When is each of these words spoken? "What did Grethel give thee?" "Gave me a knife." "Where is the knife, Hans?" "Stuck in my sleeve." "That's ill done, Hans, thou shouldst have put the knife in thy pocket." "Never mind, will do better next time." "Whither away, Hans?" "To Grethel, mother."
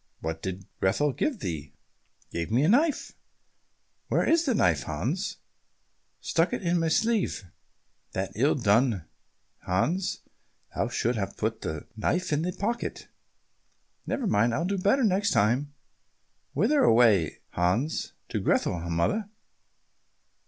"What 0.19 0.41
did 0.41 0.65
Grethel 0.79 1.13
give 1.13 1.41
thee?" 1.41 1.75
"Gave 2.31 2.49
me 2.49 2.63
a 2.63 2.69
knife." 2.69 3.13
"Where 4.07 4.27
is 4.27 4.45
the 4.45 4.55
knife, 4.55 4.81
Hans?" 4.81 5.37
"Stuck 6.21 6.53
in 6.53 6.79
my 6.79 6.87
sleeve." 6.87 7.43
"That's 8.13 8.35
ill 8.35 8.55
done, 8.55 9.05
Hans, 9.59 10.21
thou 10.73 10.87
shouldst 10.87 11.19
have 11.19 11.37
put 11.37 11.61
the 11.61 11.85
knife 11.95 12.33
in 12.33 12.41
thy 12.41 12.49
pocket." 12.49 13.09
"Never 14.07 14.25
mind, 14.25 14.53
will 14.53 14.65
do 14.65 14.79
better 14.79 15.03
next 15.03 15.33
time." 15.33 15.71
"Whither 16.53 16.81
away, 16.81 17.37
Hans?" 17.49 18.13
"To 18.29 18.39
Grethel, 18.39 18.79
mother." 18.89 19.29